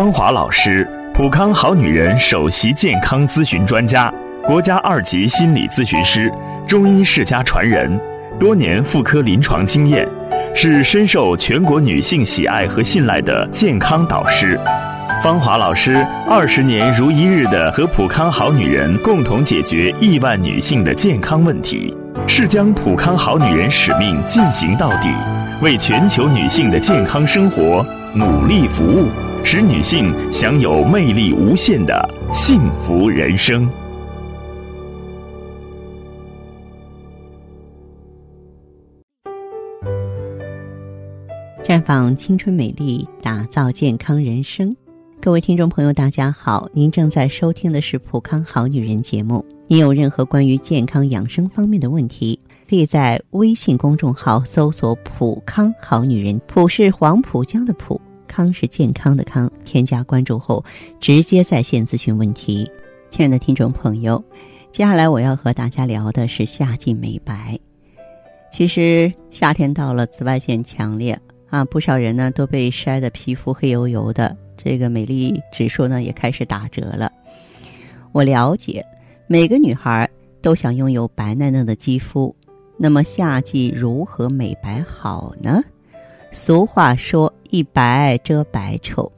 [0.00, 4.10] 芳华老师，普康好女人首席健康咨询专家，
[4.42, 6.32] 国家二级心理咨询师，
[6.66, 8.00] 中医世家传人，
[8.38, 10.08] 多年妇科临床经验，
[10.54, 14.58] 是深受全国女性喜爱和信赖的健康导师。
[15.22, 21.94] 芳华老师二十年如一日的和普康好女人共同解决亿万女性的健康问题，
[22.26, 25.10] 是将普康好女人使命进行到底，
[25.60, 29.10] 为全球女性的健康生活努力服务，
[29.44, 33.68] 使女性享有魅力无限的幸福人生。
[41.64, 44.74] 绽放青春美丽，打造健康人生。
[45.20, 46.68] 各位听众朋友，大家好！
[46.72, 49.44] 您正在收听的是《普康好女人》节目。
[49.66, 52.38] 您有任何关于健康养生方面的问题，
[52.68, 58.00] 可以在微信公众号搜索“普康好女人”，普是黄浦江的浦，
[58.30, 59.50] 康是健康的康。
[59.64, 60.64] 添加关注后，
[61.00, 62.70] 直接在线咨询问题。
[63.10, 64.22] 亲爱的听众朋友，
[64.70, 67.58] 接下来我要和大家聊的是夏季美白。
[68.52, 74.36] 其实夏天到了，紫外线强烈啊，不少人呢都被晒得皮肤黑油油的。
[74.56, 77.10] 这个美丽指数呢也开始打折了。
[78.12, 78.84] 我了解，
[79.26, 80.08] 每个女孩
[80.40, 82.34] 都想拥有白嫩嫩的肌肤。
[82.76, 85.62] 那么夏季如何美白好呢？
[86.32, 89.10] 俗话说“一白遮百丑”，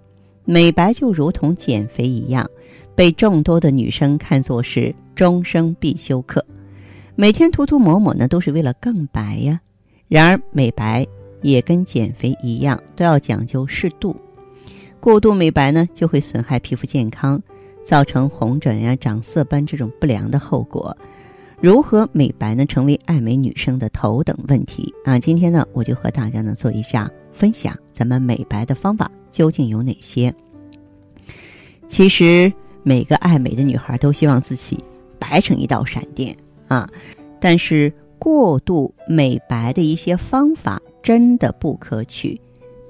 [0.46, 2.48] 美白就如同减肥一样，
[2.94, 6.44] 被众多的女生看作是终生必修课。
[7.14, 9.60] 每天涂涂抹抹呢，都是为了更白呀。
[10.08, 11.06] 然而，美白
[11.42, 14.16] 也跟减肥一样，都要讲究适度。
[14.98, 17.40] 过度美白呢，就会损害皮肤健康，
[17.84, 20.96] 造成红疹呀、长色斑这种不良的后果。
[21.62, 22.66] 如何美白呢？
[22.66, 25.16] 成为爱美女生的头等问题啊！
[25.16, 30.34] 今天呢，我就和大家呢做一下分享，咱们美白的方法究竟有哪些？
[31.86, 34.76] 其实每个爱美的女孩都希望自己
[35.20, 36.90] 白成一道闪电啊，
[37.38, 42.40] 但是过度美白的一些方法真的不可取。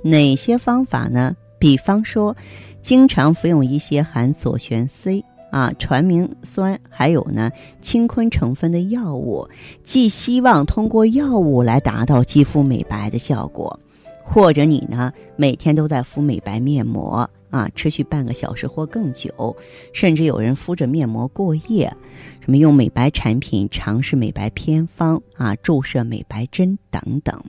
[0.02, 1.36] 哪些方法呢？
[1.58, 2.34] 比方说，
[2.80, 7.50] 经常服用一些含左旋 C 啊、传明酸，还有呢
[7.82, 9.46] 氢醌成分的药物，
[9.84, 13.78] 既希望通过药物来达到肌肤美白的效果，
[14.24, 19.54] 或者你呢每天都在敷美白面膜啊，持续半个小时或更久，
[19.92, 21.94] 甚至有人敷着面膜过夜，
[22.40, 27.40] 什么用美白产品尝试美白偏方啊，注射美白针等等。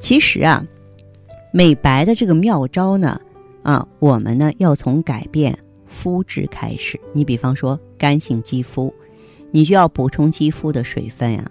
[0.00, 0.66] 其实啊。
[1.50, 3.18] 美白的这个妙招呢，
[3.62, 7.00] 啊，我们呢要从改变肤质开始。
[7.12, 8.94] 你比方说干性肌肤，
[9.50, 11.44] 你就要补充肌肤的水分啊，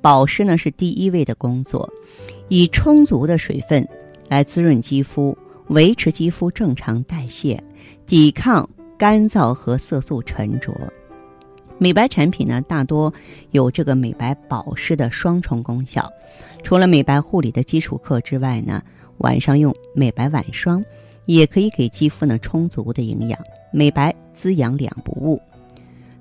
[0.00, 1.88] 保湿呢是第一位的工作，
[2.48, 3.86] 以充足的水分
[4.28, 5.36] 来滋润肌肤，
[5.68, 7.58] 维持肌肤正常代谢，
[8.06, 10.72] 抵抗干燥和色素沉着。
[11.78, 13.12] 美白产品呢，大多
[13.50, 16.06] 有这个美白保湿的双重功效。
[16.62, 18.82] 除了美白护理的基础课之外呢。
[19.20, 20.84] 晚上用美白晚霜，
[21.24, 23.40] 也可以给肌肤呢充足的营养，
[23.70, 25.40] 美白滋养两不误。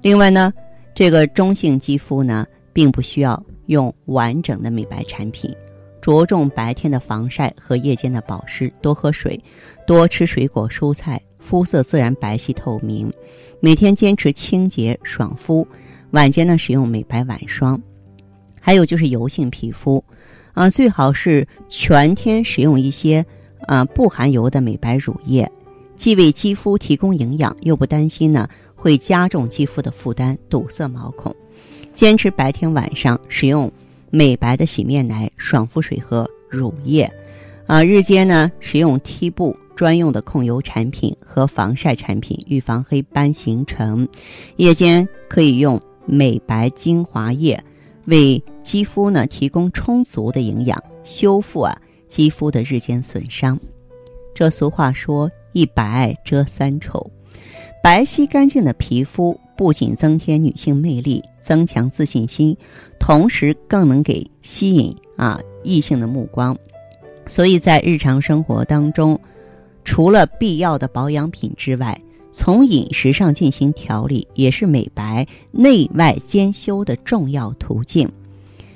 [0.02, 0.54] 另外呢，
[0.94, 5.54] 这个中性肌肤呢，并不需要用完整的美白产品，
[6.02, 9.40] 着重白天的防晒和夜间的保湿，多喝水，
[9.88, 13.12] 多吃水果蔬菜，肤色自然白皙透明。
[13.60, 15.68] 每天坚持清洁爽肤，
[16.12, 17.82] 晚间呢使用美白晚霜。
[18.62, 20.04] 还有就是油性皮肤。
[20.54, 23.26] 啊，最好是全天使用一些
[23.68, 25.52] 啊不含油的美白乳液，
[25.96, 31.36] 既为肌肤提供营养，又不担心呢会加重肌肤的负担，堵塞毛孔。
[31.94, 33.72] 坚持白天晚上使用
[34.10, 37.10] 美白的洗面奶、爽肤水和乳液，
[37.68, 44.08] 啊，日间呢使用 T 部专用的控油产品和防晒产品，预防黑斑形成。
[44.58, 47.62] 夜间可以用美白精华液。
[48.06, 51.76] 为肌肤呢提供充足的营养，修复啊
[52.08, 53.60] 肌肤的日间损伤。
[54.36, 57.09] 这俗话说“一白遮三丑”，
[57.81, 62.55] 白皙干净的皮肤不仅增添女性魅力，增强自信心，
[62.99, 66.55] 同时更能给吸引啊异性的目光。
[67.25, 69.17] 所以在日常生活当中，
[69.85, 71.97] 除了必要的保养品之外，
[72.34, 78.11] 从饮食上进行调理，也是美白内外兼修的重要途径。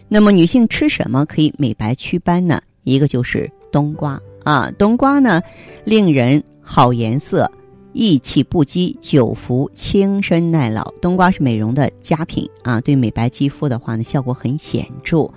[0.08, 2.62] 那么，女性吃什么可以美白祛斑呢？
[2.84, 5.42] 一个就是冬瓜啊，冬瓜呢，
[5.84, 6.42] 令人
[6.72, 7.52] 好颜色，
[7.94, 10.94] 益气不饥，久服轻身耐老。
[11.02, 15.28] 冬瓜是美容的佳品啊，对美白肌肤的话呢，效果很显著。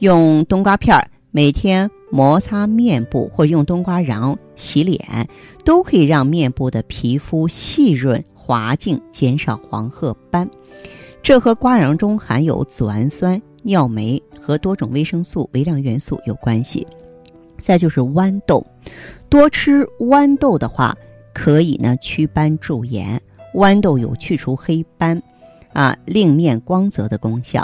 [0.00, 5.26] 用冬瓜片儿每天摩擦面部或者用冬瓜瓤洗脸，
[5.64, 10.46] 都可以让面部的皮肤细润滑净，减少黄褐斑。
[11.22, 16.86] 这和瓜瓤中含有组氨酸、尿酶和多种维生素、微量元素有关系。
[17.62, 18.64] 再就是豌豆，
[19.36, 20.96] 多吃豌豆的话，
[21.34, 23.20] 可以呢祛斑驻颜。
[23.52, 25.22] 豌豆有去除黑斑、
[25.74, 27.62] 啊令面光泽的功效。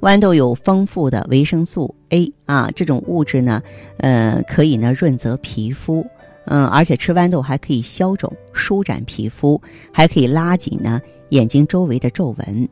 [0.00, 3.62] 豌豆有丰富的维生素 A 啊，这种物质呢，
[3.98, 6.06] 呃，可以呢润泽皮肤，
[6.46, 9.60] 嗯，而且吃豌豆还可以消肿、舒展皮肤，
[9.92, 12.66] 还可以拉紧呢眼睛周围的皱纹。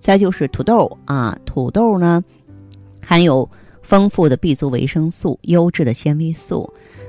[0.00, 2.20] 再就是土豆啊，土豆呢
[3.00, 3.48] 含有
[3.80, 6.68] 丰富的 B 族维生素、优质的纤维素，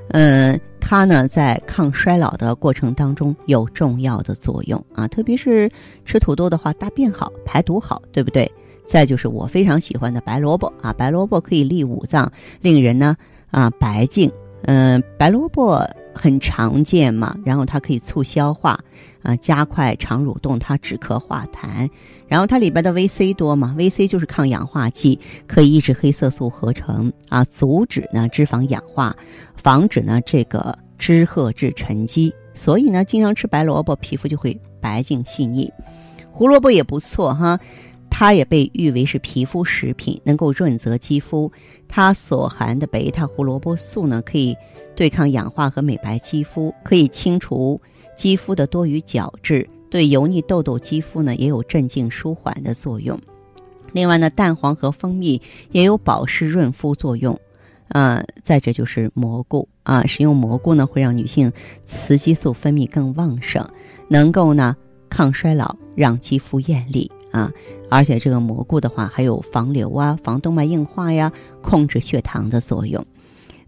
[0.09, 5.71] 嗯，它呢在抗衰老的过程当中有重要的作用啊，特别是
[6.05, 8.51] 吃土豆的话，大便好、排毒好，对不对？
[8.85, 13.15] 再就是我非常喜欢的白萝卜啊，白萝卜可以利五脏，令人呢
[13.49, 14.29] 啊白净。
[14.63, 15.81] 嗯，白萝卜
[16.13, 18.79] 很常见嘛，然后它可以促消化，
[19.21, 21.89] 啊加快肠蠕动，它止咳化痰。
[22.27, 29.15] 然后它里边的 VC 多嘛，VC 就是抗氧化剂，可以抑制黑色素合成啊，阻止呢脂肪氧化，
[29.55, 32.33] 防止呢这个脂褐质沉积。
[32.53, 35.71] 所以呢，经常吃白萝卜，皮肤就会白净细腻。
[36.31, 37.59] 胡萝卜也不错哈。
[38.15, 41.51] 它也被誉为是皮肤食品，能够润泽肌肤。
[41.87, 44.55] 它所含的贝塔胡萝卜素呢，可以
[44.95, 47.79] 对抗氧化和美白肌肤，可以清除
[48.15, 53.19] 肌肤的多余角质，对油腻痘痘肌肤呢也有镇静舒缓的作用。
[53.91, 55.41] 另外呢，蛋黄和蜂蜜
[55.71, 57.39] 也有保湿润肤作用。
[57.89, 61.51] 啊，再者就是蘑菇啊，使用蘑菇呢会让女性
[61.85, 63.63] 雌激素分泌更旺盛，
[64.07, 64.75] 能够呢
[65.09, 67.11] 抗衰老，让肌肤艳丽。
[67.31, 67.51] 啊，
[67.89, 71.31] 而且这个蘑菇的话，还有防瘤啊、防动脉硬化呀、
[71.61, 73.03] 控制血糖的作用。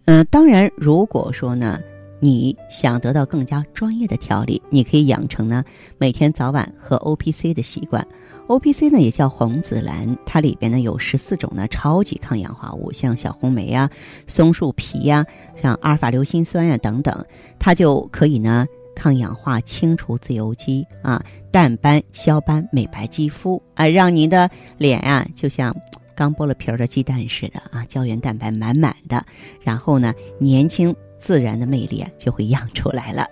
[0.06, 1.80] 嗯，当然，如果说呢，
[2.20, 5.64] 你想得到更加专业的调理，你可以养成呢
[5.98, 8.06] 每天早晚喝 O P C 的习惯。
[8.48, 13.90] O P C 呢也叫红紫兰，它里边呢有十四种呢超级抗氧化物，像小红莓呀、
[14.28, 15.26] 松树皮呀、
[15.56, 17.26] 像阿尔法硫辛酸呀等等，
[17.58, 18.66] 它就可以呢。
[18.98, 25.76] 抗氧化、清除自由基啊，淡斑、消斑、美白肌肤啊，让您的脸呀就像
[26.16, 29.24] 刚剥了皮儿的鸡蛋似的啊，胶原蛋白满满的，
[29.62, 33.28] 然后呢，年轻自然的魅力啊就会漾出来了。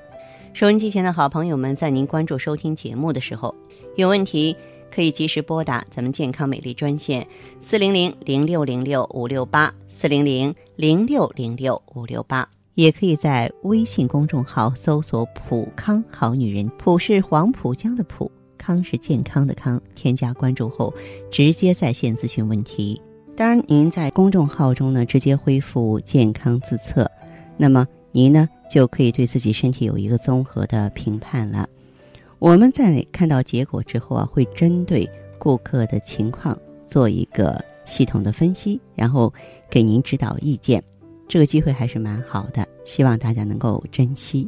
[0.53, 3.55] 收音机前的好朋友们，在您关注收听节目的时候，
[3.97, 4.55] 有问题
[4.93, 7.25] 可以及时拨打咱们健康美丽专线
[7.59, 12.47] 四零零零六零六五六八四零零零六零六五六八。
[12.75, 18.31] 也可以在微信公众号搜索“普康好女人”，普是黄浦江的浦，
[18.63, 19.81] 康是健康的康。
[19.93, 20.93] 添加关注后，
[21.29, 23.01] 直接在线咨询问题。
[23.35, 27.09] 当然，您在公众号中呢，直接恢复健康自测，
[27.57, 31.67] 那么您呢就可以对自己身体有一个综合的评判了。
[32.39, 36.57] 我们在看到结果之后啊，会针对顾客的情况
[36.87, 39.33] 做一个系统的分析，然后
[39.69, 40.81] 给您指导意见。
[41.27, 44.47] 这个机会还是蛮好的，希望大家能够珍惜。